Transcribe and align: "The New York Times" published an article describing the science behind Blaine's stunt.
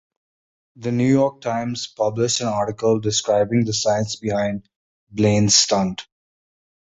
"The 0.77 0.91
New 0.91 1.07
York 1.07 1.41
Times" 1.41 1.85
published 1.85 2.41
an 2.41 2.47
article 2.47 2.99
describing 2.99 3.65
the 3.65 3.73
science 3.73 4.15
behind 4.15 4.67
Blaine's 5.11 5.53
stunt. 5.53 6.07